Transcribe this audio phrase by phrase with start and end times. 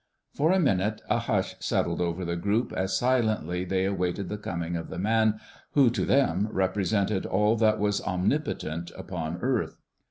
[0.33, 4.75] For a minute a hush settled over the group as silently they awaited the coming
[4.75, 5.39] of the man
[5.73, 9.77] who, to them, represented all that was Omnipotent upon earth.